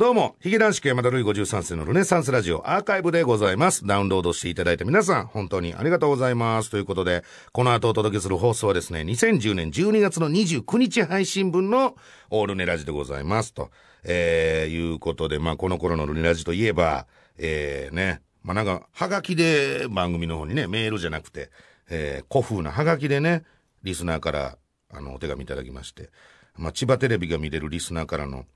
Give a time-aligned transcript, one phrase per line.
[0.00, 3.86] どうも、ヒゲ男子山田るい53世のルネサンスラジオアーカイブでございます。
[3.86, 6.70] ダウンロードしていただいた皆さん、本当にありがとうございます。
[6.70, 11.96] ということで、この後お届けする放送はですね、2010年12月の29日配信分の
[12.30, 13.52] オールネラジでございます。
[13.52, 13.70] と、
[14.02, 17.06] えー、いうことで、まあ、この頃のルネラジといえば、
[17.36, 21.50] えー、ね、まあ、なんか、はがきで番組の方にね、メールじゃなくて、
[21.90, 23.42] えー、古風なはがきでね、
[23.82, 24.56] リスナーから、
[24.94, 26.08] あの、お手紙いただきまして、
[26.56, 28.46] まあ、千葉テレビが見れるリスナーからの、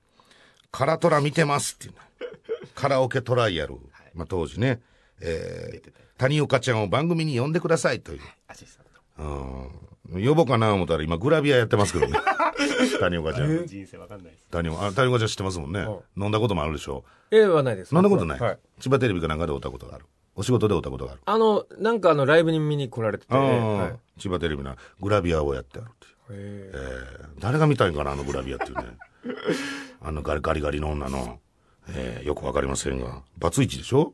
[0.71, 1.97] カラトラ見てますっていうね。
[2.73, 3.75] カラオケトライアル。
[4.13, 4.81] まあ、当時ね、
[5.21, 8.21] えー、谷岡ちゃんを番組に呼んでくださいという。
[8.47, 8.79] アシス
[9.17, 9.27] タン
[10.11, 10.25] うん。
[10.25, 12.13] 呼ぼうかな思ったら今グラビアやってますけどね。
[12.99, 13.57] 谷岡ちゃん。
[13.59, 13.65] ト。
[13.65, 14.47] 人生わかんないです。
[14.49, 15.85] 谷岡、あ谷岡ちゃん知ってますもんね。
[16.17, 17.93] 飲んだこともあるでしょええはないです。
[17.93, 18.39] 飲んだことない？
[18.39, 18.59] はい。
[18.79, 20.05] 千葉テレビかなんかで会ったことがある。
[20.35, 21.21] お仕事で会ったことがある。
[21.25, 26.69] あの、なんかあの、ライブに見に来られてて、はい千葉テレビなグラビアをやってあるっていう。
[26.69, 28.83] へえー誰が見たいんかな、あのグラビアっていうね。
[30.05, 31.39] あのガリガリガリの女の、
[31.89, 34.13] えーよくわかりませんが、バツイチでしょ？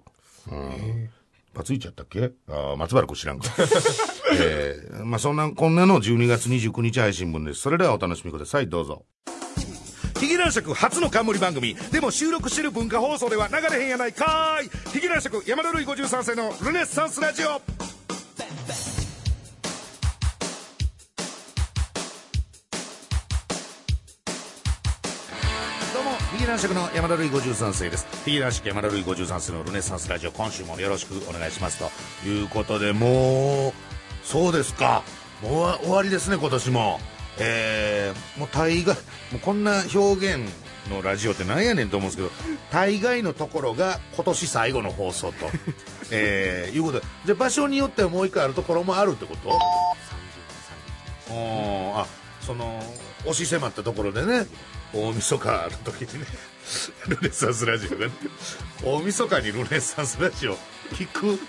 [0.52, 1.10] うん。
[1.54, 2.32] バツイチやったっけ？
[2.50, 3.46] あ、松原君知らんか。
[4.40, 7.60] えーまあそんな、こんなの12月29日配信分です。
[7.62, 9.06] それではお楽しみください、どうぞ。
[10.20, 11.76] ヒゲ男爵初の冠番組。
[11.92, 14.70] でも収録してる文化放送では流れへんやないかい。
[14.94, 17.60] ヒゲ男爵山田るい53世のルネッサンスラジオ。
[26.42, 28.08] ギュア男爵の山田るい53世です。
[28.08, 31.78] フィギュア男爵山田るい53世のルネッサンスラジオ、今週もよろしくお願いします。
[31.78, 33.74] ということで、もう、
[34.24, 35.04] そうですか。
[35.44, 37.00] もう終わりですね、今年も。
[37.38, 39.02] えー、もう大概、も
[39.36, 40.40] うこんな表現
[40.90, 42.32] のラジオってなんやねんと思うんですけど、
[42.72, 45.48] 大概のところが今年最後の放送と、
[46.10, 49.60] えー、いうことで、じゃあ場所によってはもう一回あるところもあるってこと？
[51.96, 52.06] あ
[52.46, 52.82] その
[53.22, 54.46] 押し迫ったところでね
[54.94, 56.26] 大晦日の時にね
[57.08, 58.12] ルネサンスラジオがね
[58.84, 60.58] 大晦日にルネサンスラジオ
[60.92, 61.40] 聞く。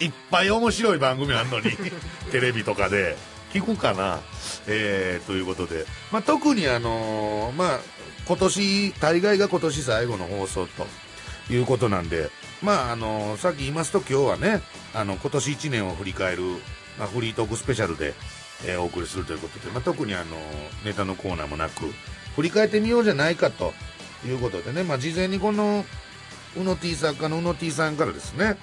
[0.00, 1.70] いっぱい面白い番組あんのに
[2.32, 3.16] テレビとかで。
[3.52, 4.20] 聞くかな？
[4.66, 7.80] えー、ということで、まあ、特にあのーまあ
[8.26, 10.86] 今年大概が今年最後の放送と
[11.50, 12.30] いうことなんで。
[12.62, 14.62] まああのーさっき言いますと今日はね
[14.94, 16.42] あの今年1年を振り返る、
[16.98, 18.14] まあ、フリートークスペシャルで
[18.64, 20.36] えーお送りするということで、まあ、特にあの
[20.84, 21.92] ネタのコーナーもなく
[22.34, 23.72] 振り返ってみようじゃないかと
[24.26, 25.84] いうことでね、まあ、事前にこの
[26.56, 28.56] うの T 作家のうの T さんからですね、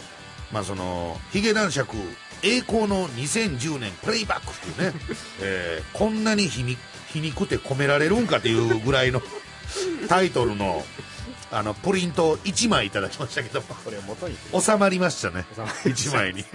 [0.51, 1.95] まあ、そのヒゲ男爵
[2.43, 4.99] 栄光の2010年プレイバックっていうね、
[5.41, 6.79] えーこんなに皮肉
[7.13, 9.21] 皮肉って込められるんかっていうぐらいの
[10.09, 10.83] タイトルの
[11.55, 13.61] あのプリント1枚いただきましたけど。
[13.61, 14.35] もこれを元に。
[14.59, 15.45] 収まりましたね。
[15.53, 16.43] 収まりま一枚に。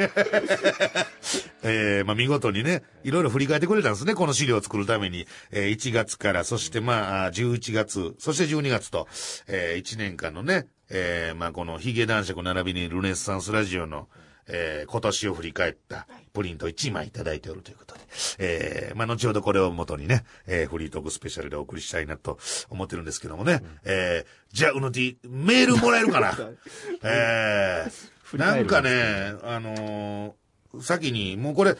[1.62, 4.14] えーまあ見事にねいろいろ振り返ってくれたんですね。
[4.14, 9.06] この資料を作るために、えー1月からそしてまあ11月そして12月と、
[9.46, 14.08] え1年間のね、えーまあこのヒゲ男爵並びにルネッサンスラジオの
[14.48, 18.00] えー今年を振り返ったプリント1枚いただいておるということで、
[18.38, 22.38] えーまあ、後ほどこれを元にね、えーフリートークスペシャルでお送りしたいなと
[22.70, 26.32] 思ってるんですけどもね、えーじゃあ、うの T、メールもらえるかな？
[27.04, 30.32] えーなんかね、あのー
[30.82, 31.76] 先に、もうこれ、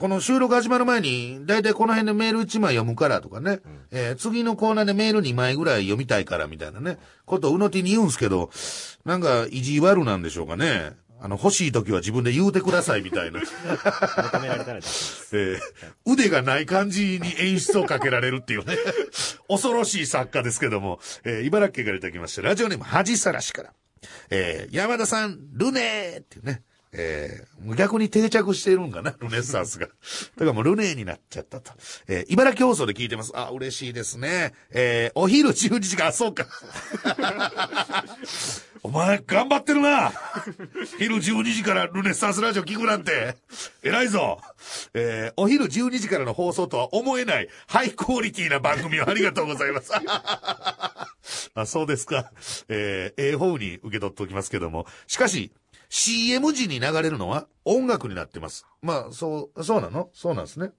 [0.00, 3.60] この収録始まる前に、だいたいこの辺でメール1枚読むからとかね、
[3.92, 8.50] えー次のコーナーでメール2枚ぐらい読みたいからみたいなね、ことをうの T に言うんすけど、
[9.04, 10.92] なんか意地悪なんでしょうかね。
[11.24, 13.40] あの、欲しい時は自分で言うてくださいみたいな。
[13.40, 15.36] 求められたら出します。
[15.38, 15.60] えー
[16.04, 18.76] 腕がない感じに演出をかけられるっていうね。
[19.48, 22.42] 恐ろしい作家ですけども、えー茨城県からいただきました。
[22.42, 23.72] ラジオネーム、恥さらしから。
[24.30, 26.62] えー山田さん、ルネーっていうね。
[26.92, 29.86] えー逆に定着しているんかな、ルネッサンスが。
[29.86, 31.72] だからもうルネーになっちゃったと。
[32.08, 33.32] えー茨城放送で聞いてます。
[33.34, 34.52] あ、嬉しいですね。
[34.70, 36.46] えーお昼12時か、あそうか。
[38.84, 40.12] お前、頑張ってるな。
[40.98, 43.36] 昼12時からルネッサンスラジオ聞くなんて。
[43.84, 44.40] 偉いぞ。
[44.92, 49.92] えーお昼12時からの放送とは思えないハイクオリティな番組をありがとうございます。
[51.54, 52.32] あ、そうですか。
[52.68, 54.86] えー、ええ方に受け取っておきますけども。
[55.06, 55.52] しかし、
[55.94, 58.66] CM 時に流れるのは音楽になってます。
[58.80, 60.08] まあ、そう、そうなの？
[60.14, 60.70] そうなんですね。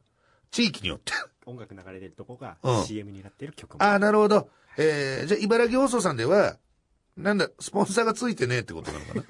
[0.50, 1.14] 地域によって。
[1.46, 3.84] 音楽流れてるとこがうん CM になってる曲も。
[3.84, 4.50] ああ、なるほど。
[4.76, 6.58] えー、じゃあ、茨城放送さんでは、
[7.16, 9.24] なんだ、スポンサーがついてねえってことなのかな？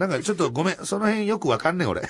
[0.08, 2.00] なんかちょっとごめん、その辺よくわかんねえ俺。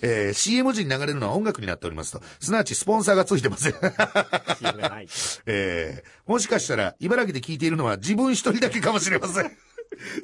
[0.00, 2.22] えー、CM 時に流れるのは音楽になっておりますと。
[2.40, 3.72] すなわちスポンサーがついてません。
[3.72, 5.08] CM がない。
[5.44, 9.52] えー、もしかしたら、茨城で聞いているのは自分一人だけかもしれません。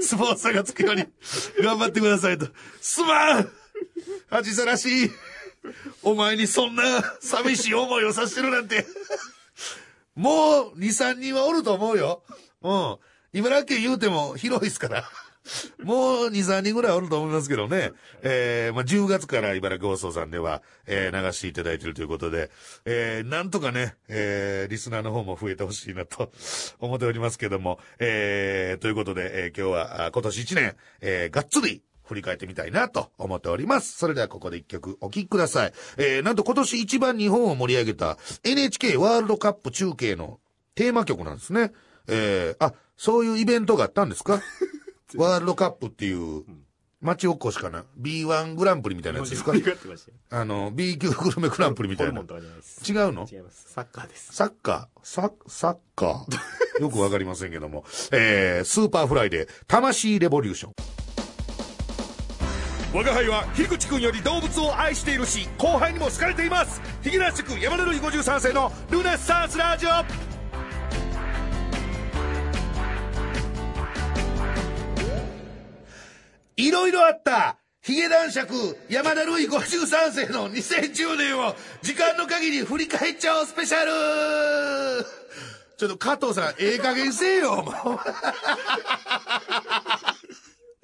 [0.01, 1.05] スポンサーがつくように、
[1.63, 2.49] 頑張ってくださいと。
[2.81, 3.49] すまん
[4.29, 5.11] 恥さらしい
[6.03, 6.83] お前にそんな
[7.21, 8.87] 寂しい思いをさせてるなんて。
[10.15, 12.23] もう、2、3人はおると思うよ。
[12.63, 12.97] うん。
[13.33, 15.05] 茨城県言うても広いっすから。
[15.83, 17.93] もう2、3人ぐらいおると思いますけどね。
[18.23, 22.51] えー、まあ、10月から茨城放送さんでは、えー、流していただいているということで、
[22.85, 26.33] えー、なんとかね、えー、リスナーの方も増えてほしいなと
[26.81, 29.73] 思っておりますけども、えー、ということで、えー、今日
[30.03, 33.97] は今年1年、えー、がっつり振り返ってみたいなと思っております。
[33.99, 35.73] それではここで一曲お聴きください。
[35.97, 40.39] えー、なんと今年一番日本を盛り上げた NHK ワールドカップ中継の
[40.75, 41.73] テーマ曲なんですね。
[42.09, 44.41] えー、あ、そういうイベントがあったんですか？
[45.15, 46.43] ワールドカップっていう、
[47.01, 49.53] 町おこしかな ?B1 グランプリみたいなやつですか。
[50.31, 52.21] あの、B 級グルメグランプリみたいな。
[52.21, 52.27] 違う
[53.13, 53.29] の？
[53.31, 53.67] 違います。
[53.73, 54.35] サッカーです。
[54.35, 56.81] サッカー、ササッカー？
[56.83, 57.85] よくわかりませんけども。
[58.13, 60.73] えー、 Superfly で、タマシイレボリューション。
[62.95, 69.91] 我が輩は樋口くんより動物を愛しているし後輩にも好かれていますヒゲラッシュ君山田るい53世のルネッサンスラジオ
[76.57, 85.05] いろいろあったヒゲ男爵山田るい53世の2010年を時間の限り振り返っちゃおうスペシャル
[85.77, 87.73] ちょっと加藤さん、ええ加減せえよ、もう。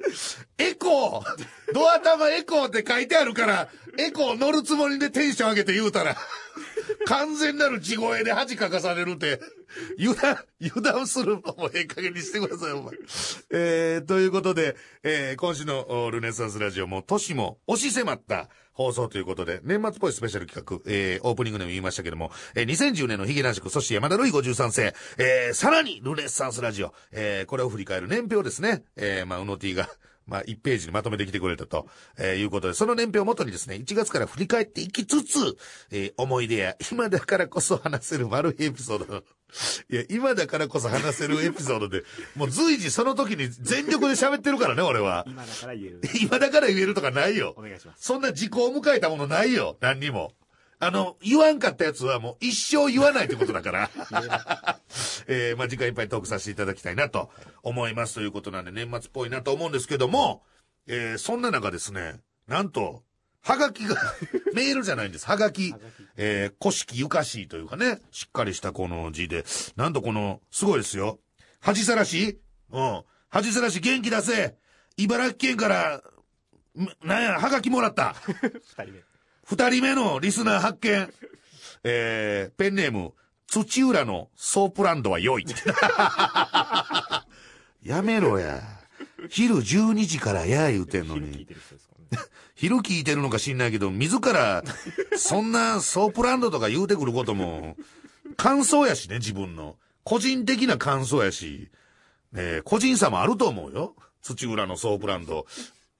[0.59, 3.69] エコードア玉エコーって書いてあるから、
[3.99, 6.17] エコー乗るつもりでテンション上げて言うたら、
[7.07, 9.41] 完全なる地声で恥かかされるって、
[9.99, 12.95] 油断、油断するのもええ加減にしてください、お前。
[13.51, 28.85] えー、ということで、えー、今週のルネサンスラジオも年も押し迫った放送ということで、年末っぽいスペシャル企画、えー、オープニングでも言いましたけども、えー、2010年のヒゲ男爵、そして山田るい53世、えー、さらにルネッサンスラジオ、えー、これを振り返る年表ですね。
[28.97, 29.89] えー、まあ、うの T が、
[30.27, 31.87] まあ、1ページにまとめてきてくれたと、
[32.19, 35.57] えーいうことで、その年表をもとにですね、1月から振り返っていきつつ、
[35.91, 39.25] えー思い出や、今だからこそ話せる丸いエピソード。
[39.91, 42.05] いや、今だからこそ話せるエピソードで、
[42.35, 45.25] もう随時その時に全力で喋ってるからね、俺は。
[45.29, 46.01] 今だから言える。
[46.23, 47.63] 今だから言えるとかないよお。
[47.63, 48.05] 願いします。
[48.05, 50.33] そんな時効を迎えたものないよ、何にも。
[50.79, 53.91] あの、言わんかったやつはもう一生言わないってことだから。
[55.29, 57.31] えー、まあ、時間いっぱいトークさせていただきたいなと
[57.63, 60.43] 思いますということなんで、年末っぽいなと思うんですけども、
[60.89, 63.05] えー、そんな中ですね、なんと、
[63.43, 63.97] はがきが、
[64.55, 65.27] メールじゃないんです。
[65.27, 65.75] はがき。
[66.17, 69.45] えー、古式ゆかしいというかね、しっかりしたこの字で、
[69.77, 71.19] なんとこの、すごいですよ。
[71.61, 72.41] 恥さらし？
[72.71, 73.03] うん。
[73.29, 74.57] 恥さらし元気出せ
[74.97, 76.03] 茨城県から、
[76.77, 78.15] んなんや、はがきもらった。
[78.77, 79.03] 二人目。
[79.45, 81.13] 二人目のリスナー発見。
[81.85, 83.13] えー、ペンネーム、
[83.47, 85.47] 土浦のソープランドは良い。
[87.83, 88.63] やめろや。
[89.29, 91.47] 昼12時からや言うてんのに。
[92.55, 93.23] 昼聞いてる。
[93.23, 94.63] のか知んないけど、自ら、
[95.17, 97.77] そんなソープランドとか言うてくることも、
[98.37, 99.77] 感想やしね、自分の。
[100.05, 101.71] 個人的な感想やし、
[102.35, 103.95] え個人差もあると思うよ。
[104.23, 105.47] 土浦のソープランド。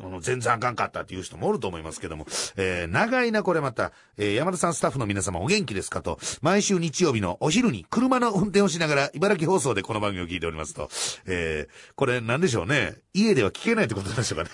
[0.05, 2.27] あの全然あかんかったっていう人もおると思いますけども。
[2.57, 3.93] えー長いな、これまた。
[4.17, 6.19] えー山田さんスタッフの皆様お元気ですかと。
[6.41, 10.91] 毎週日曜日のお昼に車の運転をしながら茨城放送でこの番組を聞いておりますと。
[11.27, 12.95] えーこれなんでしょうね。
[13.15, 14.51] 家では聞けないってことなんでしょうかね。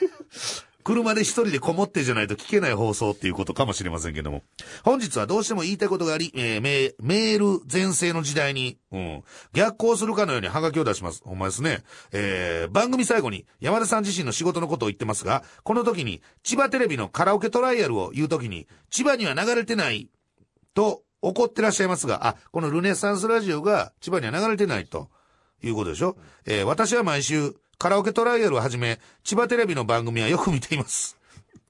[0.89, 4.43] 車で一人でこもってじゃないと聞けない放送っていうことかもしれませんけども。
[4.85, 11.21] 本日はどうしても言いたいことがあり、えーメメール全盛の時代に、うん、逆行するかのようにハガキを出します。
[11.27, 11.83] ほんまですね。
[12.13, 20.09] えー番組最後に山田さん自身の仕事のことを言ってますが、この時に千葉テレビのカラオケトライアルを言う時に、千葉には流れてない
[20.73, 25.11] と怒ってらっしゃいますが、あ、このルネサンスラジオが千葉には流れてないと
[25.63, 26.17] いうことでしょ、
[26.47, 31.17] えー私は毎週カラオケトライアルをはじめ、千葉テレビの番組はよく見ています。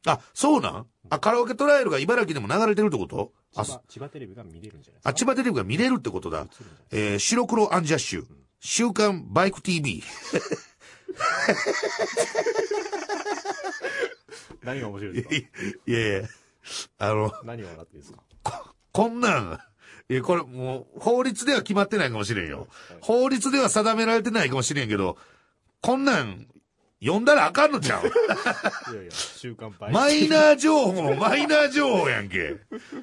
[0.07, 0.87] あ、そうなん？
[1.11, 3.33] あ、カラオケトライアルが茨城でも流れてるってこと？
[3.55, 5.03] あ、千葉、テレビが見れるんじゃない。
[5.05, 6.47] あ、千葉テレビが見れるってことだ。
[6.93, 8.25] えー白黒アンジャッシュ。
[8.61, 10.03] 週刊バイク TV。
[14.65, 15.35] 何が面白いですか？
[15.87, 16.29] いやいや、
[16.99, 18.13] あの、何を笑ってるんです
[18.43, 18.73] か？
[18.93, 19.61] こんなん、
[20.09, 22.67] いや、これもう、法律では決まってないかもしれんよ。
[23.03, 25.19] 法律では定められてないかもしれんけど、
[25.81, 26.47] こんなん、
[27.01, 28.07] 読んだらあかんのちゃう？
[28.93, 32.57] いやいや、週刊バイマイナー情報、マイナー情報やんけ。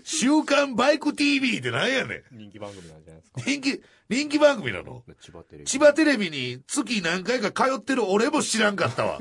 [0.03, 2.38] 週刊バイク TV ってなんやねん。
[2.38, 3.41] 人気番組なんじゃないですか？
[3.41, 5.03] 人気、人気番組なの？
[5.22, 5.65] 千葉テレビ。
[5.65, 9.20] 千葉テレビに月何回か通ってる俺も知らんかったわ。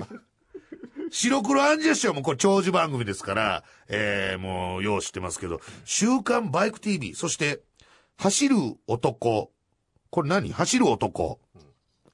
[1.11, 7.61] 白黒アンジャッシュはもうこれ長寿番組ですから、えー、もうよう知ってますけど、週刊バイク TV、そして、
[8.17, 8.57] 走る
[8.89, 9.53] 男。
[10.11, 10.51] これ何？
[10.53, 11.39] 走る男。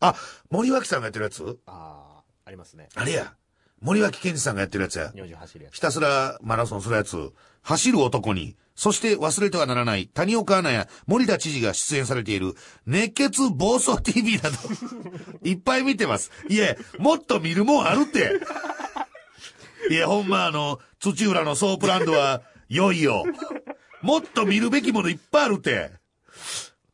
[0.00, 0.14] あ、
[0.50, 1.59] 森脇さんがやってるやつ？
[1.66, 2.88] ああ、ありますね。
[2.95, 3.35] あれや。
[3.80, 5.12] 森脇健児さんがやってるやつや。
[5.38, 5.75] 走るやつ。
[5.75, 7.33] ひたすらマラソンするやつ。
[7.62, 12.54] 走る男に、そして忘れてはならない谷岡アナや森田知事が出演されている
[12.87, 14.57] 熱血暴走 TV など、
[15.49, 16.30] いっぱい見てます。
[16.49, 18.40] いえ、もっと見るもんあるって。
[19.90, 23.25] いや、ほんまあの、土浦のソープランドは良いよ。
[24.02, 25.90] もっと見るべきものいっぱいあるって。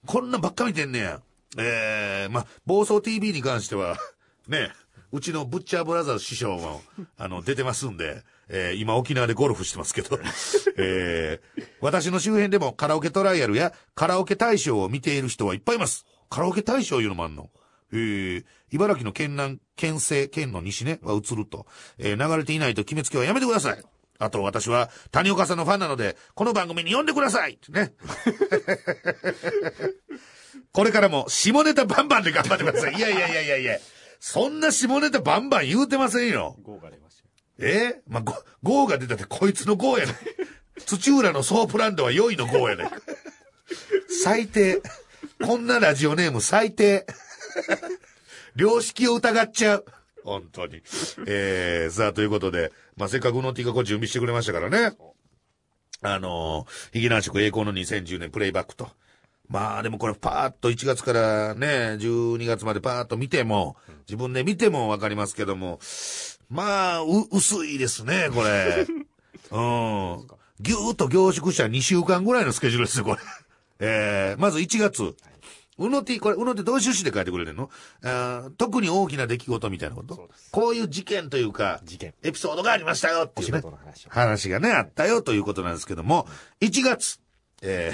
[0.06, 1.20] こんなんばっか見てんねや。
[1.56, 3.96] えー、まあ、暴走 TV に関しては、
[4.48, 4.72] ね、
[5.12, 6.82] うちのブッチャーブラザーズ師匠も、
[7.16, 10.18] あの、出てますんで、えー今沖縄でゴルフしてますけど、
[10.78, 16.04] えー私の周辺でもカラオケトライアルやカラオケ大賞を見ている人はいっぱいいます。
[16.30, 17.50] カラオケ大賞いうのもあんの？
[17.92, 21.66] えー茨城の県南、県西、県の西ね、は映ると。
[21.98, 23.82] えー流れていないと決めつけはやめてください。
[24.18, 27.94] あと私は谷岡さんのファンなので、この番組に呼んでくださいね。
[30.72, 32.94] これからも下ネタバンバンで頑張ってください。
[32.94, 33.78] いやいやいやいやいや。
[34.20, 36.56] そんな下ネタバンバン言うてませんよ。
[36.64, 37.22] 5が出まし
[37.58, 37.70] たよ。
[37.70, 38.02] え？
[38.06, 40.16] まあ、ゴ、ゴーが出たってこいつのゴーやねん。
[40.84, 42.90] 土浦のソープランドは良いのゴーやねん。
[44.22, 44.82] 最低。
[45.44, 47.06] こんなラジオネーム最低。
[48.56, 49.84] 良識を疑っちゃう。
[50.24, 50.82] 本当に。
[51.26, 54.96] えー、さあ、ということで、まあ、せっかくの T がこう準備してくれましたからね。
[56.02, 58.90] あのー、ヒゲ男色栄光の2010年プレイバックと。
[59.48, 63.76] まあでもこれパーッと1月からね、12月までパーッと見ても、
[64.08, 65.78] 自分で見てもわかりますけども、
[66.48, 68.86] まあ、う、薄いですね、これ。
[69.50, 70.26] うん。
[70.60, 73.18] ぎゅーっと凝縮した2週間ぐらいのスケジュールですよ、これ。
[73.78, 75.14] えー、まず1月。
[75.78, 77.68] うの T、これ、うの T どういう趣旨で書いてくれてんの？
[78.02, 80.14] あー特に大きな出来事みたいなこと？
[80.14, 82.14] そうですこういう事件というか、事件。
[82.22, 83.60] エピソードがありましたよっていうね。
[83.60, 84.10] 話を。
[84.10, 86.26] 話がね、あったよということなんですけども、
[86.62, 87.20] 1月、
[87.60, 87.92] え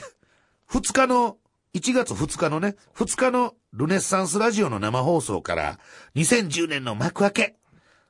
[0.71, 1.39] ー、2日の、
[1.75, 5.79] 1月2日のね、2日のルネッサンスラジオの生放送から、
[6.15, 7.57] 2010年の幕開け、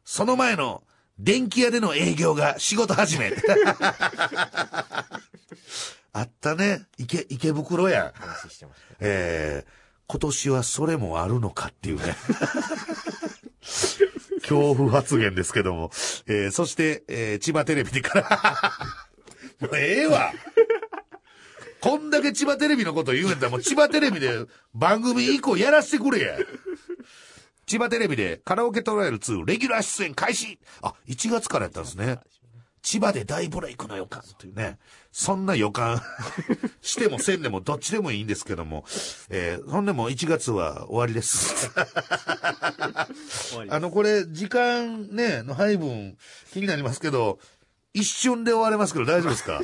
[0.05, 0.83] その前の
[1.19, 3.33] 電気屋での営業が仕事始め。
[6.15, 6.87] あったね。
[6.99, 8.13] 池、池袋や。
[8.17, 8.97] 話してました。
[8.99, 9.71] えー、
[10.09, 12.17] 今年はそれもあるのかっていうね。
[14.43, 15.93] 恐怖発言ですけども。
[16.27, 18.73] えー、そして、えー、千葉テレビでから、
[19.63, 20.33] もうええわ
[21.83, 26.39] こんだけ千葉テレビのこと言うんやったらもう千葉テレビで番組以降やらせてくれや。
[27.67, 32.19] 千葉テレビでカラオケトライアル2レギュラー出演開始あ、1月からやったんですね。
[32.83, 34.79] 千葉で大ブレイクの予感というね。
[35.11, 36.01] そんな予感
[36.83, 38.85] してもせんでもどっちでもいいんですけども。
[39.31, 41.71] えー、そんでも1月は終わりです。
[43.71, 46.17] あの、これ、時間ね、の配分
[46.53, 47.39] 気になりますけど、
[47.95, 49.61] 一瞬で終われますけど大丈夫ですか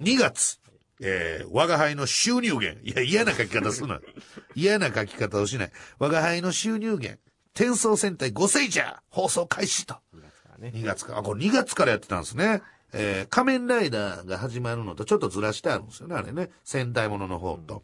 [0.00, 0.59] ?2 月。
[1.00, 2.80] えー、我が輩の収入源。
[2.82, 4.00] いや、嫌な書き方すな。
[4.54, 5.72] 嫌な書き方をしない。
[5.98, 7.18] 我が輩の収入源。
[7.54, 9.94] 転送戦隊5セイジャー放送開始と。
[10.14, 10.72] 2月からね。
[10.74, 12.62] 2月から、あ、これ2月からやってたんですね。
[12.92, 16.50] えー、仮面ライダーが始まるのとちょっとずらしてあるんですよね、あれね。
[16.64, 17.82] 戦隊ものの方と。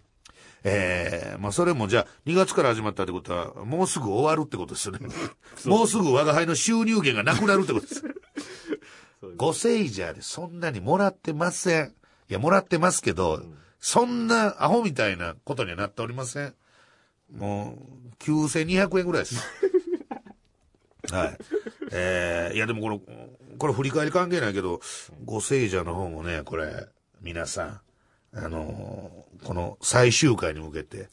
[0.65, 5.09] えー、まあそれもじゃあ2月から始まったってことは、もうすぐ終わるってことですよ ね。
[5.65, 8.03] もうすぐ我が輩の収入源がなくなるってことです
[9.23, 11.95] 5セイジャーでそんなにもらってません。
[12.29, 13.43] いや、もらってますけど、
[13.81, 16.55] そんなアホみたいなことにはなっておりません。
[17.35, 17.79] も
[18.21, 19.37] う、9200円ぐらいです。
[21.13, 21.39] はい。
[21.93, 23.01] えー、いやでもこの、
[23.59, 24.81] これ振り返り関係ないけど、
[25.25, 26.89] ご聖者の方もね、これ、
[27.21, 27.81] 皆さん、
[28.35, 31.09] あのーこの最終回に向けて、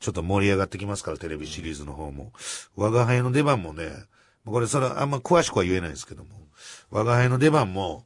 [0.00, 2.32] ちょっと盛り上がってきますから、テレビシリーズの方も。
[2.76, 3.90] 我が輩の出番もね、
[4.44, 6.30] これそれあんま詳しくは言えないですけども、
[6.90, 8.04] 我が輩の出番も、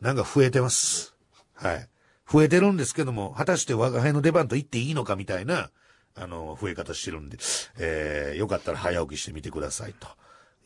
[0.00, 1.13] なんか増えてます。
[1.54, 1.88] はい。
[2.30, 5.70] 増えてるんですけども、果たして我が輩の出番と言っていいのかみたいな、
[6.14, 7.38] あの、増え方してるんで、
[7.78, 10.08] えー、よかったら早起きしてみてくださいと。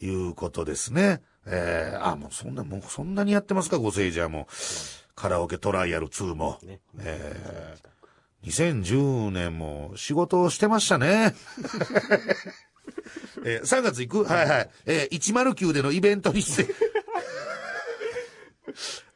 [0.00, 1.22] いうことですね。
[1.46, 4.46] えー、あ、もうそんな、もうそんなにやってますか、ご聖者も。
[5.14, 6.58] カラオケトライアル2も。
[6.62, 6.80] ね。
[7.00, 11.34] えー、2010年も仕事をしてましたね。
[13.44, 14.24] えー、3月行く？
[14.24, 14.70] はいはい。
[14.86, 16.68] えー、109でのイベントに出演。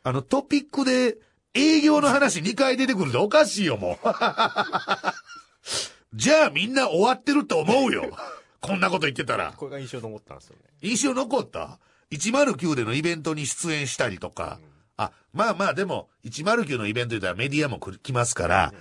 [0.05, 1.17] あの、トピックで
[1.54, 4.04] 営業の話2回出てくるっておかしいよ、もう。
[6.14, 8.16] じゃあみんな終わってると思うよ。
[8.61, 9.52] こんなこと言ってたら。
[9.56, 10.62] これが印象に残ったんですよね。
[10.82, 11.78] 印象残った
[12.11, 14.59] ?109 でのイベントに出演したりとか。
[14.97, 18.75] あ、まあまあでも、109のイベント言ったらメディアも来ますから。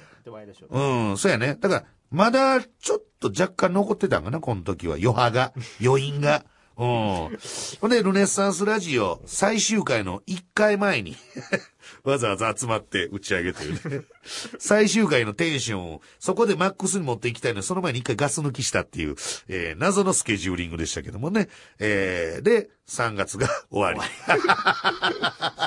[0.70, 0.82] う
[1.14, 1.58] ん、そうやね。
[1.60, 4.96] だから、まだちょっと若干残ってたんかな、この時は。
[4.96, 6.46] 余波が、余韻が。
[6.82, 7.38] うん。
[7.80, 11.16] ほんで、ルネッサンスラジオ最終回の1回前に、
[12.04, 14.06] わざわざ集まって打ち上げというね。
[14.58, 19.16] 最終回のテンションを、そこでマックスに持っていきたいのに、その前に一回ガス抜きしたっていう、
[19.48, 21.50] えー謎のスケジューリングでしたけどもね。
[21.78, 24.12] えーで、3月が終わり。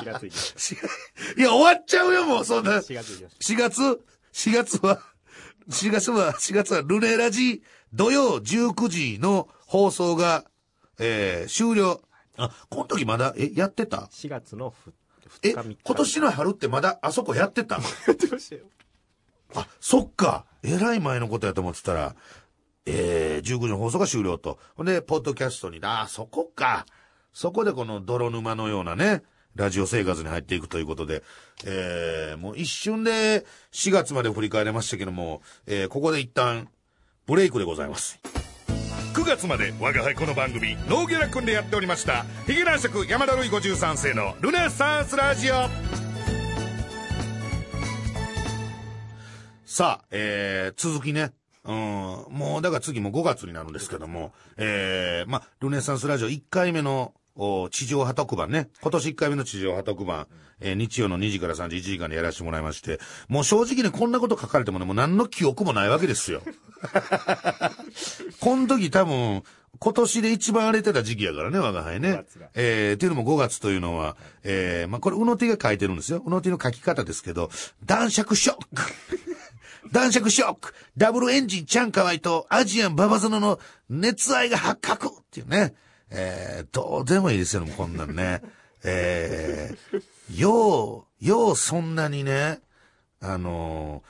[0.01, 0.31] 気がつい
[1.41, 2.71] や、終わっちゃうよ、もう、そんな。
[2.71, 2.77] た。
[2.79, 3.81] 4月行きまし4月
[4.33, 5.01] ?4 月は、
[5.69, 10.43] 4月は、4月はルネラジ土曜19時の放送が、
[10.99, 12.01] えー、終了。
[12.37, 14.01] あ、この時まだ、え、やってた？
[14.01, 14.05] た。
[14.07, 14.93] 4月のふ
[15.43, 15.77] え、2日3日。
[15.83, 17.75] 今年の春ってまだあそこやってた？
[17.75, 17.81] や
[18.13, 18.63] ってましたよ。
[19.55, 20.45] あ、そっか。
[20.63, 22.15] えらい前のことやと思ってたら、
[22.85, 24.59] えー、19時の放送が終了と。
[24.75, 26.85] ほんで、ポッドキャストに、あ、そこか。
[27.33, 29.23] そこでこの泥沼のようなね、
[29.55, 31.23] ラジオ生活に入っていくということで、
[31.65, 36.69] えー、もう一瞬で4月まで振り返れましたけども、えー、ここで一旦、
[37.25, 38.19] ブレイクでございます。
[39.15, 45.53] 9月まで我が輩この番組ノーギャラ君でやっておりましたヒゲ男爵山田るい53世のルネサンスラジオ
[49.63, 51.31] さあ、えー、続きね。
[51.63, 58.69] うん、もう、だから次も5月になるんですけども、えー、ま、ルネサンスラジオ1回目の、お地上波特番ね。
[58.81, 60.27] 今年1回目の地上波特番、
[60.61, 66.41] えー日曜の2時から3時1時間でやらせてもらいまして、もう正直ね、こんなこと書かれてもね、もう何の記憶もないわけですよ。
[68.39, 69.43] この時多分、
[69.79, 72.25] 今年で一番荒れてた時期やからね、我が輩5ね。
[72.53, 76.23] えー、っていうのも5月というのは、えー、まあ、これ、うの手が書いてるんですよ。
[76.25, 77.49] うの手の書き方ですけど、
[77.85, 78.83] 男爵ショック
[79.91, 85.75] 男爵ショックダブルエンジンチャンカワイとアジアンババゾノの熱愛が発覚っていうね。
[86.17, 88.41] えー、どうでもいいですよ、こんなんね。
[88.83, 92.61] えー、よう、ようそんなにね、
[93.19, 94.01] あの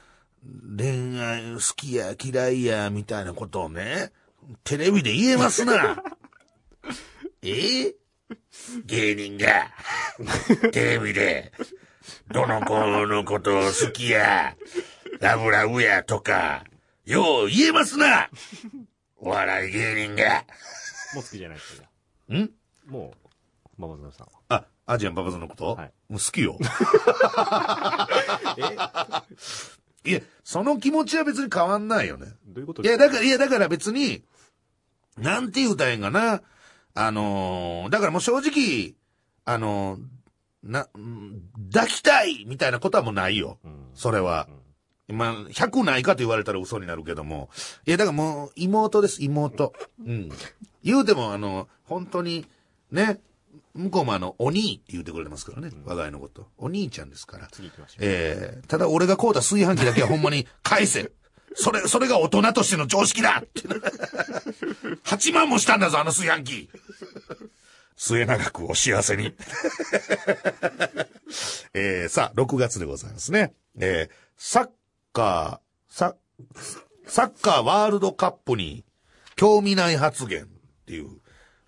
[0.78, 4.12] 恋愛好きや嫌いやみたいなことをね、
[4.64, 6.04] テレビで言えますな。
[7.42, 7.48] え？
[7.48, 7.96] ー
[8.86, 9.72] 芸人が、
[10.72, 11.52] テレビで、
[12.32, 14.56] どの子のことを好きや、
[15.20, 16.64] ラブラブやとか、
[17.06, 18.30] よう言えますな
[19.18, 20.46] お笑い芸人が。
[21.14, 21.95] もう好きじゃないですか。
[22.34, 22.51] ん？
[22.88, 23.13] も
[23.77, 24.34] う、ママゾノさんは。
[24.50, 26.58] あ、アジアンパパさんのこと、はいもう好きよ。
[28.58, 30.10] え？
[30.10, 32.27] いや、その気持ちは別に変わんないよね。
[32.46, 34.24] どういうこといや、だから、いや、だから別に、
[35.17, 36.41] なんて言うたらええんかな。
[36.98, 38.94] あのーだからもう正直、
[39.46, 40.01] あのー
[40.64, 41.42] な、うん
[41.74, 43.57] 抱きたいみたいなことはもうないよ。
[43.64, 44.48] うんそれは。
[45.07, 47.50] まあ、100ないかと言われたら嘘になるけども。
[47.85, 49.74] いや、だからもう、妹です、妹。
[50.05, 50.29] うん。
[50.86, 52.46] 言うても、あの、本当に、
[52.92, 53.20] ね、
[53.74, 56.48] 向こうもあの、お兄って言うてくれてますからね、我が家のこと。
[56.58, 57.48] お兄ちゃんですから。
[57.52, 57.98] 次行きましょう。
[58.02, 61.12] えー、ただ俺が買うた炊飯器だけはほんまに 返せ。
[61.56, 63.62] それ、それが大人としての常識だって。
[65.06, 66.70] 8万もしたんだぞ、あの炊飯器。
[67.98, 69.34] 末永くお幸せに。
[71.74, 73.54] えー、さあ、6月でございますね。
[73.80, 74.70] えー、サッ
[75.14, 76.16] カー、サ、
[77.08, 78.84] サッカーワールドカップに
[79.36, 80.48] 興味ない発言
[80.86, 81.10] っていう、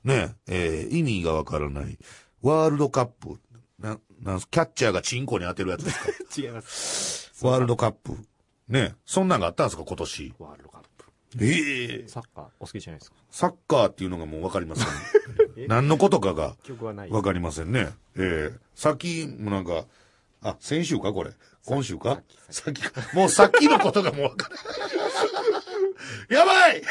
[0.03, 1.97] ね、えー、意味がわからない。
[2.43, 3.39] ワールドカップ。
[3.79, 6.11] な、なんすキャッチャーがチンコに当てるやつですか？
[6.41, 7.31] 違います。
[7.41, 8.15] ワールドカップ。
[8.67, 10.33] ね、そんなんがあったんですか、今年。
[10.39, 10.87] ワールドカップ。
[11.41, 13.17] ええサッカー、お好きじゃないですか？
[13.31, 14.87] サッカーっていうのがもうわかりません。
[15.67, 17.09] 何のことかが記憶はない。
[17.09, 17.89] わかりませんね。
[18.17, 19.85] ええさっきもなんか、
[20.41, 21.11] あ、先週か？
[21.13, 21.31] これ。
[21.65, 22.21] 今週か？
[22.49, 23.01] さっきか。
[23.13, 24.65] もうさっきのことがもうわからない。
[26.29, 26.81] やばい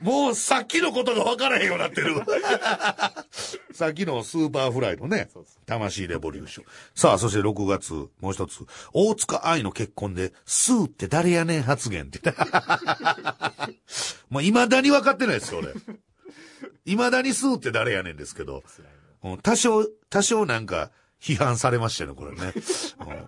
[0.00, 2.14] もうさっきのことがわからへんようになってる。
[3.72, 5.28] さっきの Superfly のね、
[5.66, 6.66] 魂レボリューション。
[6.94, 8.64] さあ、そして6月、もう一つ。
[8.92, 12.20] 大塚愛の結婚で、スーって誰やねん発言って。
[14.30, 15.72] もう未だに分かってないですよ、俺。
[16.84, 18.62] 未だにスーって誰やねんですけど。
[19.42, 20.90] 多少、多少なんか、
[21.22, 22.52] 批判されましたよね、これね。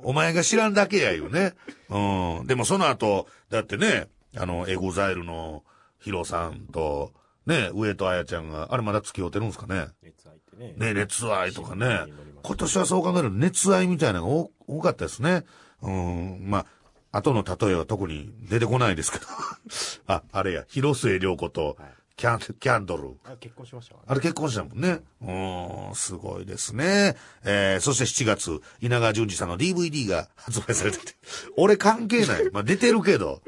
[0.02, 1.54] お前が知らんだけやよね。
[1.88, 2.46] うん。
[2.48, 5.62] でもその後、だってね、あの、エゴザイルの
[6.04, 7.12] ヒロさんと、
[7.46, 9.86] ね、上戸彩ちゃんが、あれまだ付き合うてるんですかね？
[10.02, 10.74] 熱愛ってね。
[10.76, 12.06] ね、熱愛とかね
[12.42, 15.44] 今年はそう考えると熱愛みたいなのが多多かったですね。
[15.80, 16.66] うん、ま
[17.10, 19.24] あ、後の例えは特に出てこないですけど。
[20.06, 23.16] あ、あれや、広末涼子とはい、キャン、キャンドル。
[23.24, 25.00] あ、結婚しましたわあれ結婚したもんね。
[25.22, 27.16] うーん、すごいですね。
[27.44, 31.14] えー、そして7月、稲川淳二さんの DVD が発売されてて。
[31.56, 32.50] 俺関係ない。
[32.50, 33.42] まあ、出てるけど。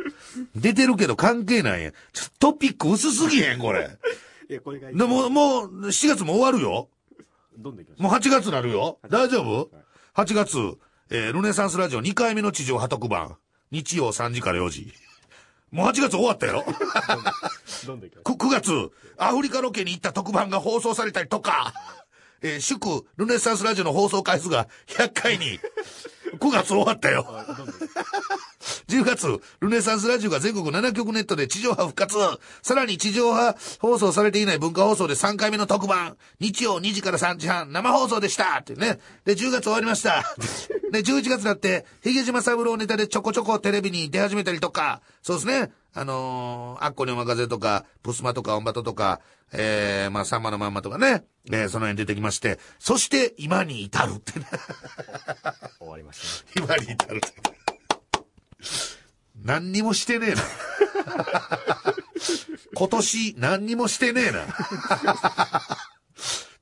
[0.54, 1.92] 出てるけど関係ないやん。
[2.12, 3.90] ちょっとトピック薄すぎへん、これ。
[4.48, 6.88] いや、これがでもう、もう、7月も終わるよ。
[7.58, 8.98] どんどん行きましょもう8月になるよ。
[9.08, 9.70] 大丈夫
[10.14, 10.56] ?8 月、
[11.10, 13.36] えールネサンスラジオ2回目の地上波特番。
[13.70, 14.92] 日曜3時から4時。
[15.72, 16.64] もう8月終わったよ。
[17.86, 18.24] どんどんいきます。
[18.30, 21.74] 9, 9月、アフリカロケに行った特番が放送されたりとか、
[22.42, 25.58] えー祝、ルネッサンスラジオの放送回数が100回に、
[26.38, 27.26] 9月終わったよ。
[28.66, 32.16] あどんどんいきます10月、ルネサンスラジオが全国7局ネットで地上波復活。
[32.62, 36.16] さらに地上波放送されていない文化放送で3回目の特番。
[36.40, 38.98] 日曜2時から3時半、生放送でしたってね。
[39.24, 40.22] で、10月終わりました。
[40.92, 45.72] で、11月になって、ヒゲ島三郎ネタでちょこちょこテレビに出始めたりとか、そうですね。
[45.94, 49.20] あのー、アッコにお任せとか、プスマとかオンバトとか、
[49.52, 51.24] えー、まあ、サンマのまんまとかね。
[51.50, 54.46] えー、その辺出てきまして、そして今に至るってね。
[55.78, 56.66] 終わりましたね。
[56.66, 57.55] 今に至るって。
[59.42, 60.42] 何にもしてねえな。
[62.74, 64.40] 今年何にもしてねえな。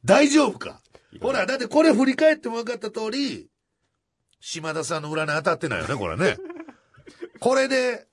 [0.04, 0.80] 大丈夫か？
[1.20, 3.48] ほら、だってこれ振り返っても分かった通り、
[4.40, 6.36] 島田さんの占い当たってないよね、これね。
[7.40, 8.06] これで、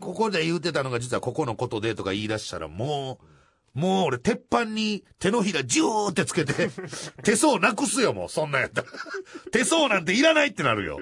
[0.00, 3.18] ここで言うてたのが実はここのことでとか言い出したらも
[3.74, 6.70] う、もう俺鉄板に手のひらジューってつけて、
[7.22, 8.88] 手相なくすよ、もう、そんなんやったら。
[9.52, 10.98] 手相なんていらないってなるよ。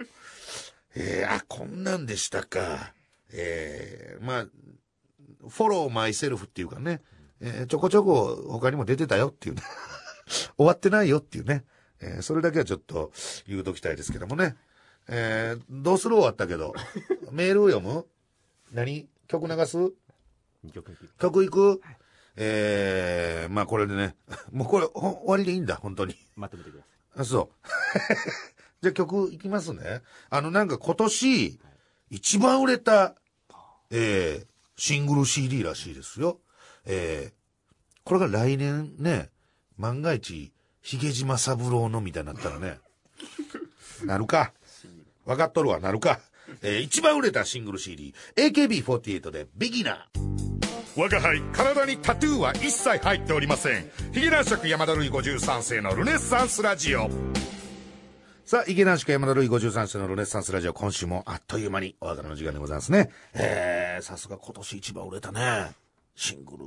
[1.00, 2.92] えー、あ、こんなんでしたか。
[3.32, 4.46] えー、まあ、
[5.48, 7.02] フォローマイセルフっていうかね、
[7.40, 9.62] えーちょこちょこ他にも出てたよっていうね。
[10.58, 11.64] 終わってないよっていうね。
[12.00, 13.12] えーそれだけはちょっと
[13.46, 14.56] 言うときたいですけどもね。
[15.08, 16.74] えーどうする終わったけど。
[17.30, 18.04] メールを読む？
[18.72, 19.08] 何？
[19.28, 19.92] 曲流す？2
[20.72, 21.80] 曲いき曲いく？
[22.34, 24.16] えー、まあこれでね。
[24.50, 26.16] もうこれ終わりでいいんだ、本当に。
[26.34, 26.88] まとめてくださ
[27.22, 27.68] あ、そう。
[28.80, 30.02] じゃあ曲いきますね。
[30.30, 31.58] あのなんか今年、
[32.10, 33.14] 一番売れた、
[33.90, 36.38] えー、シングル CD らしいですよ。
[36.86, 37.32] えー、
[38.04, 39.30] これが来年ね、
[39.76, 42.78] 万が一、ヒゲ島三郎のみたいになったらね、
[44.04, 44.52] なるか。
[45.26, 46.20] 分かっとるわ、なるか。
[46.62, 50.38] えー、一番売れたシングル CD、AKB48 でビギナー。
[50.96, 57.08] 我が輩体にタトゥーは一切入っておりませんヒゲ男爵山田るい53世のルネッサンスラジオ
[58.48, 63.10] さあ、池南宿山田るい53世のロネッサンスラジオ、今週もあっという間にお別れの時間でございますね。
[63.34, 65.72] えー、さすが今年一番売れたね。
[66.16, 66.64] シングル、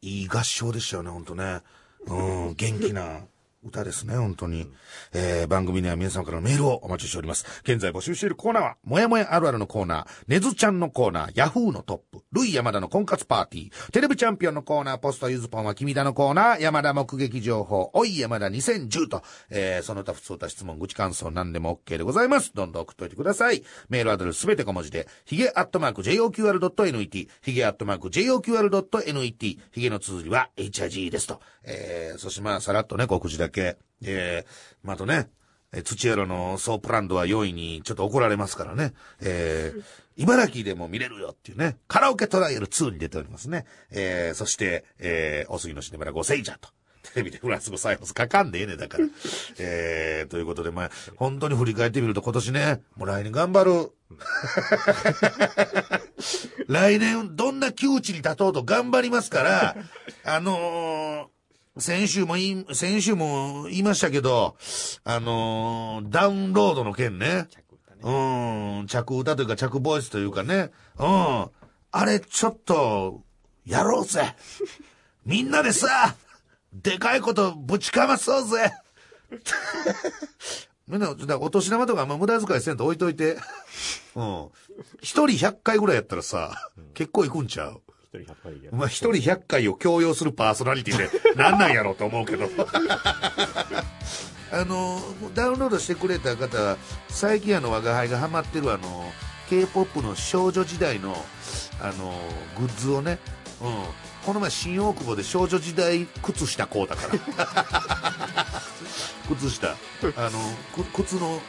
[0.00, 1.60] いい合唱でしたよね、ほんとね。
[2.06, 3.20] うん、元気な
[3.62, 4.70] 歌ですね、本当に。
[5.12, 7.44] えー、番組には皆様からのメールをお待ちしております。
[7.62, 22.52] 現在募集しているコーナーは、もやもやあるあるのコーナー、ねずちゃんのコーナー、ヤフーのトップ、ルイ山田の婚活パーティー、テレビチャンピオンのコーナー、ポストユズポンは君だのコーナー、山田目撃情報、おい山田2010と、えー、その他普通た質問、愚痴感想何でも OK でございます。
[22.54, 23.64] どんどん送っといてください。
[23.88, 31.40] メールアドレスすべて小文字で、ヒゲアットマーク JOQR.net、ヒゲアットマーク JOQR.net、ヒゲの綴りは HIG ですと。
[31.64, 33.78] えー、そしてまあ、さらっとね、告知だけ。
[34.02, 35.30] えー、まああとね、
[35.72, 38.94] えー土屋のソープランドは4位にちょっと怒られますからね。
[39.20, 39.82] えー、
[40.16, 43.66] 茨城でも見れるよっていうね、カラオケトライアル2に出ておりますね。
[43.90, 46.70] えー、そして、えー、お杉のシネマラ5セイジャーと。
[47.12, 49.04] テレビでフランス語サイフォスかかんでええねだから。
[49.58, 53.92] えー、ということで、まあ、本当に振り返ってみると今年ね、もう来年頑張る。
[56.66, 59.76] 来年どんな窮地に立とうと頑張りますから、
[60.24, 61.37] あのー
[61.78, 64.56] 先週も言い、先週も言いましたけど、
[65.04, 67.48] あのーダウンロードの件ね。
[68.02, 70.70] うん、着歌というか着ボイスというかね。
[70.98, 71.50] うん。
[71.90, 73.22] あれちょっと、
[73.64, 74.36] やろうぜ。
[75.24, 76.14] みんなでさ、
[76.72, 78.72] でかいことぶちかまそうぜ。
[80.86, 83.36] みんな、お年玉とかあんま無駄遣いせんと置いといて。
[84.14, 84.48] うん。
[85.00, 87.82] 一人100回ぐらいやったらさ、結構いくんちゃう？
[88.10, 92.48] 一人100回やまあ、一人100回を強要するパーソナリティで、 なんなんやろうと思うけど。
[94.50, 94.98] あの、
[95.34, 96.78] ダウンロードしてくれた方は、
[97.10, 99.12] 最近あの、我が輩がハマってるあの、
[99.50, 101.22] K-POP の少女時代の、
[101.82, 102.18] あの、
[102.58, 103.18] グッズをね、
[103.60, 103.84] うん。
[104.24, 108.62] この前新大久保で少女時代靴下買うたから。
[109.36, 109.68] 靴下。
[109.68, 110.38] あの、
[110.74, 111.42] く靴の、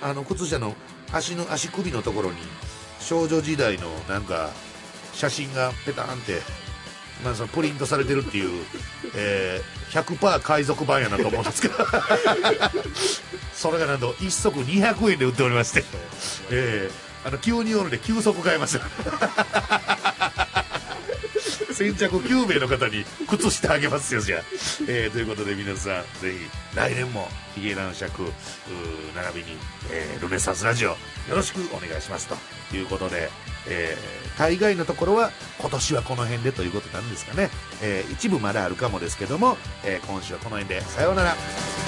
[0.00, 0.76] あの、靴下の
[1.12, 2.36] 足の、足首のところに、
[3.00, 4.50] 少女時代のなんか、
[5.16, 6.40] 写真がペタンって、
[7.24, 8.64] まあ、そのプリントされてるっていう、
[9.16, 11.74] えー、100%海賊版やなと思うんですけど。
[13.56, 15.82] それがなんと1足200円で売っておりまして、
[16.50, 18.84] えー、あの急にオールで急速買いました
[21.72, 24.42] 先着9名の方に靴下あげますよじゃあ、
[24.88, 28.30] えー、ということで皆さんぜひ来年もヒゲ男爵
[29.14, 29.56] 並びに、
[29.90, 30.96] えールネサンスラジオよ
[31.30, 32.55] ろしくお願いしますと。
[32.72, 33.30] いうことで、
[33.68, 37.48] えー大概のところは今年はこの辺でということなんですかね、
[37.82, 41.85] えー一部まだあるかもですけども、えー今週はこの辺でさようなら。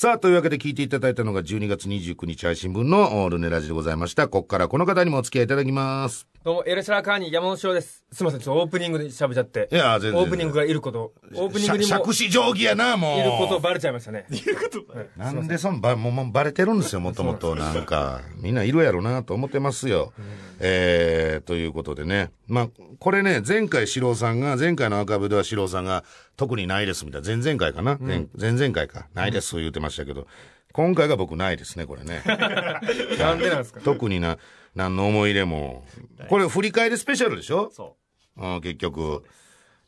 [0.00, 4.28] さあ、というわけで聞いていただいたのが12月29日配信分のおルネラジでございました。
[4.28, 6.26] ここからこの方にもお付き合いいただきます。
[6.42, 8.02] どうも、エルシャラカーニ山本翔です。
[8.10, 9.68] すみません、ちょっとオープニングで喋っちゃって。
[9.70, 13.20] いや全然オープニングがいること、オープニングにもしゃ杓子定規やな、もう。
[13.20, 14.24] いることバレちゃいましたね。
[15.18, 17.54] なんでそんば、もうもうバレてるんですよ、もともと。
[17.54, 20.14] なんか、みんないるやろなと思ってますよ。
[20.60, 22.30] えー、ということでね。
[22.48, 26.04] まあ、これね、前回四郎さんが、前回のアーカイブでは四郎さんが、
[26.40, 29.06] 特にないですみたいな、前々回かな、前前々回か。
[29.12, 30.26] ないです言ってましたけど、
[30.72, 32.22] 今回が僕ないですね、これね。
[33.20, 33.80] なんでなんですか？
[33.84, 34.38] 特にな、
[34.74, 35.84] 何の思い入れも。
[36.30, 37.70] これ振り返りスペシャルでしょ？
[37.70, 37.98] そ
[38.38, 39.22] うん、結局。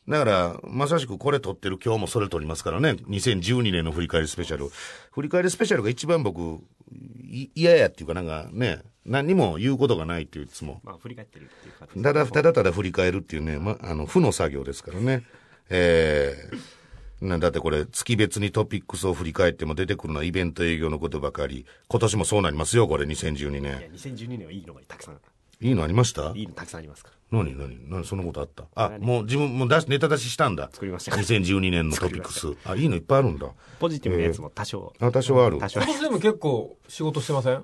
[0.07, 2.91] だから、まさしくこれ撮ってる今日もそれ撮りますからね。
[2.91, 4.69] 2012年の振り返りスペシャル。
[5.11, 6.59] 振り返りスペシャルが一番僕、
[7.31, 10.81] い嫌やっていうかなんかね、何にも言うことがないっていういつも。
[10.83, 10.85] う。
[10.87, 12.03] まあ、振り返ってるっていう感じ。
[12.03, 15.23] ただ、ただただ振り返るっていうね、ま、あの、負の作業ですからね。
[15.69, 21.65] えー、なだってこれ、月別にトピックスを振り返っても出てくるのはイベント営業のことばかり。
[21.87, 23.91] 今年もそうなりますよ、これ、2012いや、年。
[24.15, 25.19] 2012年はいいのがたくさん、
[25.61, 26.31] いいのありました？
[26.35, 27.15] いいのたくさんありますから。
[27.43, 28.65] 何何何そんなことあった？
[28.75, 30.69] あ、もう自分もう出し、ネタ出ししたんだ。
[30.71, 32.47] 作りました2012年のトピックス。
[32.65, 33.47] あ、いいのいっぱいあるんだ。
[33.79, 34.93] ポジティブなやつも多少。
[34.99, 35.57] あ、多少ある。
[35.59, 35.87] 多少今。
[35.87, 37.63] 年でも結構仕事してません？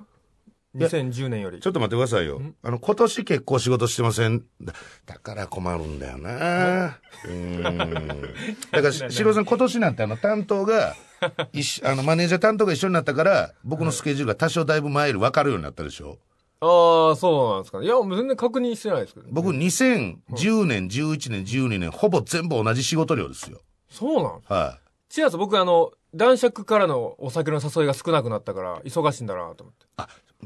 [0.76, 1.66] ?2010 年よりち。
[1.66, 2.40] ょっと待ってくださいよ。
[2.62, 4.44] あの、今年結構仕事してません。
[4.60, 4.72] だ
[5.06, 6.98] だから困るんだよな。
[7.24, 8.22] うーん。
[8.70, 10.94] だから、ししろさん今年なんてあの担当が、
[11.52, 16.18] 一緒あの、マネージャー担当が一緒になったから、僕のスケジュールが多少だいぶ前より分かるようになったでしょ。
[16.62, 17.86] ああ、そうなんですかね。
[17.86, 19.26] いや、もう全然確認してないですけど。
[19.30, 23.60] 僕2010年、11年、12年、ほぼ全部同じ仕事量ですよ。
[23.88, 25.18] そうなんはい。
[25.18, 29.86] 違うんです僕あの、男爵からのお酒の誘いが少なくなったから、忙しいんだなと思って。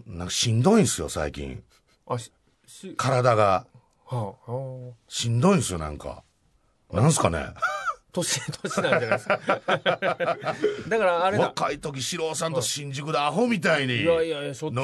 [0.06, 1.62] なんかしんどいんすよ、最近。
[2.06, 2.32] あ、し、
[2.66, 3.66] し、体が。
[4.06, 4.92] はあ、はあ。
[5.08, 6.22] しんどいんすよ、なんか。
[6.92, 7.46] なんすかね。
[8.14, 9.40] 年、年なんじゃないですか。
[10.88, 11.44] だからあれだ。
[11.44, 14.06] 若い時、四郎さんと新宿でアホみたいに飲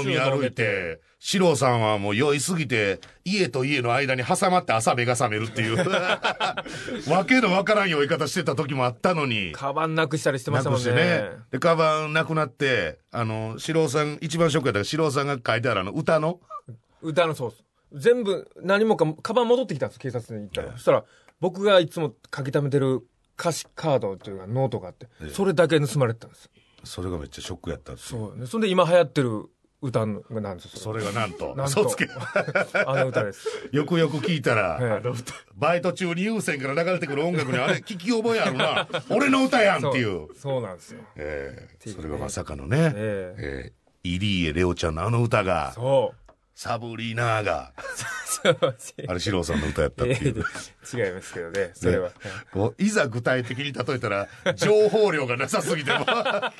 [0.05, 5.77] み歩いて、四郎さんはもう酔いすぎて、家と家の間に挟まって朝目が覚めるっていう、
[7.11, 9.53] わけのわからん酔い方してた時もあったのに。
[9.53, 10.93] カバンなくしたりしてまなしたもんね。
[10.93, 11.31] ね。
[11.53, 16.41] で、カバンなくなって、あの、四郎さん、一番ショックやったから、四郎さんが書いてあるあの、歌の、
[17.03, 17.65] 歌のそうです。
[17.93, 20.73] 全部、何もかも、カバン戻ってきたんです、警察に行ったら。
[20.73, 21.05] そしたら、
[21.41, 23.03] 僕がいつも書き溜めてる
[23.41, 26.51] 歌詞カードというかノートがあって、それだけ盗まれてたんです。
[26.85, 28.39] それがめっちゃショックやったそう。
[28.39, 29.47] でそんで今流行ってる
[29.83, 30.13] 歌な
[30.55, 30.71] んですよ。
[30.75, 31.89] それがなんと、なんと。
[32.87, 33.49] あの歌です。
[33.73, 35.11] よくよく聞いたら、ええ
[35.55, 38.87] バイト中に有線から流れてくる音楽にあれ 聞き覚えあるな。
[39.09, 40.29] 俺の歌やんっていう。
[40.37, 41.01] そうなんですよ。
[41.17, 46.17] ええそれがまさかのね、えええイリーエレオちゃんのあの歌が、そう。
[46.55, 47.73] サブリナーが、
[49.09, 50.45] あれ、四郎さんの歌やったってえいう。
[50.95, 52.09] え違いますけどね、それは。
[52.09, 52.15] ね
[52.53, 56.05] こういざ具体的に例えたら、情報量がなさすぎても、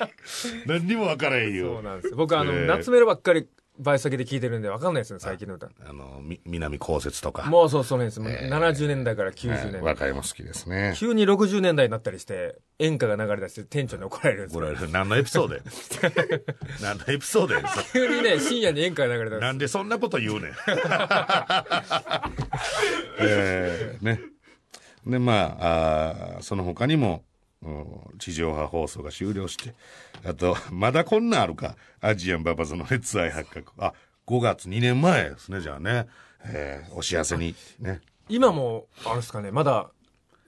[0.65, 1.83] 何にも分からへんそよう。
[1.83, 2.15] なんです。
[2.15, 3.47] 僕、あの、ええ夏メロばっかり、
[3.79, 5.69] バイト先で聞いてるんで、わかんないですよ、最近の歌。
[5.87, 7.49] あの、み南高雪とか。
[7.49, 8.51] もうそう、その辺です。
[8.51, 9.81] もう70年代から90ええ年代。
[9.81, 10.93] 若いも好きですね。
[10.97, 14.65] 急に60年代になったりして、演歌が流れ出して店長に怒られるんですよ。
[14.65, 15.61] これ、何のエピソードや？
[16.83, 17.63] 何のエピソードや？
[17.93, 19.39] 急にね、深夜に演歌が流れ出す。
[19.41, 20.51] なんでそんなこと言うねん。
[23.19, 24.19] えーね。
[25.07, 27.30] で、まあ、あーその他にも、うん
[28.17, 29.73] 地上波放送が終了して、
[30.25, 31.75] あと、まだこんなんあるか？
[31.99, 33.71] アジアンババズの熱愛発覚。
[33.77, 33.93] あ、
[34.27, 36.07] 5月2年前ですね、じゃあね。
[36.45, 37.53] えーお幸せに。
[37.79, 38.01] ね。
[38.29, 39.91] 今も、あれですかね、まだ、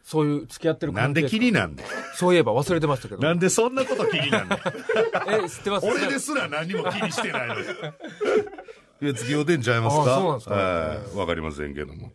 [0.04, 1.84] そういう付き合ってるなんで気になんで
[2.15, 3.21] そういえば忘れてましたけど。
[3.21, 4.56] なんでそんなこと気になんで
[5.45, 5.86] え、知ってます？
[5.86, 7.62] 俺ですら何にも気にしてないのに。
[9.02, 10.15] いや、付き合うてんちゃいますか？
[10.15, 12.12] あそうなんですかはいわかりませんけども。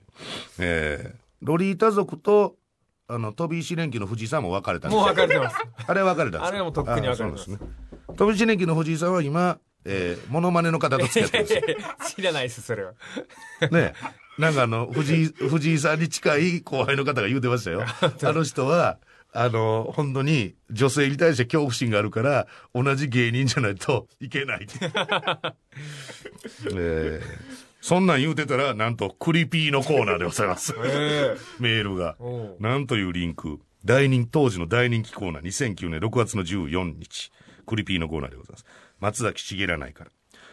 [0.59, 2.57] えー、ロリータ族と、
[3.11, 5.57] あの、飛び石連休の藤井さんも別れたんですもうよ別れてます。
[5.87, 7.59] あれは別れたんですかあれはもうとっくに別れてますね。
[8.19, 11.89] 飛び石連休の藤井さんは今、えー、モノマネの方と付き合ってるんですよ。
[12.17, 12.93] 知らないです、それは。
[13.71, 13.95] ね
[14.39, 17.83] なんかあの、藤井、藤井さんに近い後輩の方が言うてましたよ。
[17.83, 18.99] あの人は、
[19.33, 24.75] あの、本当に女性に対して恐怖心があるから、同じ芸人じゃないといけないって。
[26.75, 30.75] えーそんなん言うてたら、なんと、クリピーのコーナーでございます。
[30.85, 32.17] え メールが。
[32.59, 33.61] なんというリンク。
[33.85, 37.31] 大人、当時の大人気コーナー、2009年6月の14日。
[37.67, 38.67] クリピーのコーナーでございます。
[38.99, 40.11] 松崎しげらないから。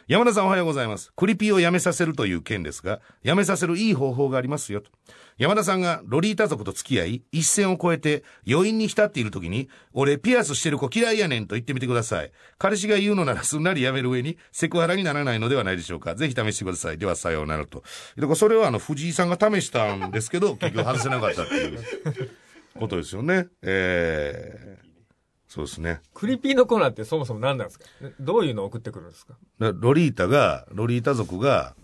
[0.07, 1.11] 山田さんおはようございます。
[1.15, 4.91] クリピーを辞めさせるという件ですが、辞めさせるいい方法がありますよと。
[5.39, 12.31] 山田さんがロリータ族と付き合い、一線を越えて余韻に浸っている時に、俺ピアスしてる子嫌いやねんと言ってみてください。
[12.59, 16.13] 彼氏が言うのならすんなり辞める上にセクハラにならないのではないでしょうか。
[16.13, 16.99] ぜひ試してください。
[16.99, 17.81] ではさようならと。
[18.15, 21.79] だからそれはあの藤井さんが試したんですけど、 結局外せなかったっていう
[22.79, 23.47] ことですよね。
[23.63, 24.84] えー
[25.55, 26.01] そうですね。
[26.13, 27.85] クリピーのコーナーってそもそも何なんですか？
[28.19, 29.35] どういうのを送ってくるんですか？
[29.57, 31.75] だロリータが、ロリータ族が、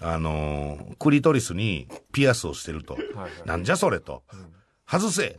[0.00, 2.94] あのークリトリスにピアスをしてると。
[2.94, 3.02] はい
[3.44, 4.22] なんじゃそれと。
[4.90, 5.38] 外せ。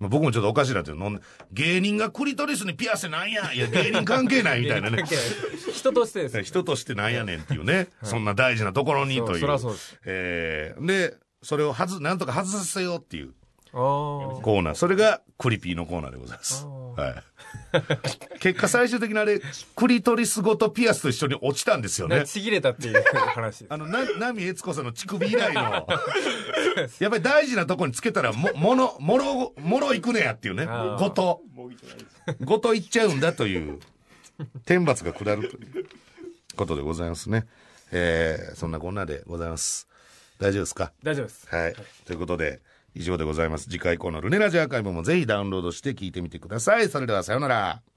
[0.00, 1.22] まあ僕もちょっとおかしいなって飲んで、
[1.52, 5.04] 芸人がクリトリスにピアスなんやいや、芸人関係ないみたいなね
[5.72, 7.86] 人としてですよ人としてなんやねんっていうね。
[8.02, 9.26] そんな大事なところにという。
[9.26, 13.32] そうそらそうですえーで、それをはず、なんとか外させようっていう
[13.72, 14.74] コーナー。
[14.74, 16.66] それがクリピーのコーナーでございます。
[16.66, 18.38] はい。
[18.40, 19.40] 結果最終的にあれ、
[19.76, 22.24] クリトリスごとピアスと一緒に落ちたんですよね。
[22.26, 23.02] ちぎれたっていう
[23.34, 30.66] 話ですあの、な、ナミエツコさんの乳首以来の、やっぱり大事なとこにつけたら、も、もの、もろ、もろいくねやっていうね。
[30.98, 31.42] ごと。
[32.44, 33.78] ごといっちゃうんだという、
[34.64, 35.86] 天罰が下るという
[36.56, 37.46] ことでございますね。
[37.90, 39.88] えー、そんなこんなでございます。
[40.38, 40.92] 大丈夫ですか？
[41.02, 41.74] 大丈夫ですはい。
[42.04, 42.60] ということで、
[42.98, 43.70] 以上でございます。
[43.70, 46.88] 次回以降のルネラジアーカイブもぜひダウンロードして聞いてみてください。
[46.88, 47.88] それではさようなら。